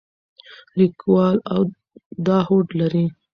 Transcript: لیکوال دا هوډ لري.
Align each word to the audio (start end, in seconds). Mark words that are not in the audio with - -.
لیکوال 0.77 1.35
دا 2.25 2.37
هوډ 2.47 2.67
لري. 2.79 3.05